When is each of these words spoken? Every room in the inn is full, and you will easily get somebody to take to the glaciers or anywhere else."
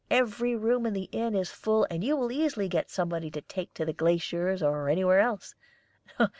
Every 0.09 0.55
room 0.55 0.87
in 0.87 0.93
the 0.93 1.09
inn 1.11 1.35
is 1.35 1.51
full, 1.51 1.85
and 1.91 2.03
you 2.03 2.17
will 2.17 2.31
easily 2.31 2.67
get 2.67 2.89
somebody 2.89 3.29
to 3.29 3.41
take 3.41 3.75
to 3.75 3.85
the 3.85 3.93
glaciers 3.93 4.63
or 4.63 4.89
anywhere 4.89 5.19
else." 5.19 5.53